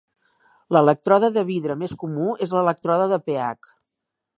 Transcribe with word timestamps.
L'elèctrode 0.75 1.29
de 1.37 1.45
vidre 1.51 1.77
més 1.85 1.95
comú 2.07 2.35
és 2.49 2.59
l'elèctrode 2.59 3.11
de 3.17 3.25
pH. 3.31 3.75